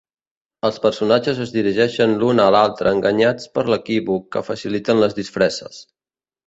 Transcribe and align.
Els 0.69 0.79
personatges 0.85 1.41
es 1.45 1.53
dirigeixen 1.57 2.15
l'un 2.23 2.41
a 2.45 2.47
l'altra 2.57 2.97
enganyats 2.99 3.55
per 3.59 3.69
l'equívoc 3.75 4.29
que 4.37 4.47
faciliten 4.53 5.05
les 5.07 5.19
disfresses. 5.23 5.83